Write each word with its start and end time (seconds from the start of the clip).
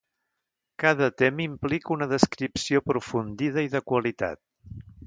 Cada 0.83 1.09
tema 1.23 1.43
implica 1.47 1.93
una 1.97 2.09
descripció 2.15 2.85
aprofundida 2.85 3.69
i 3.69 3.73
de 3.77 3.85
qualitat. 3.93 4.47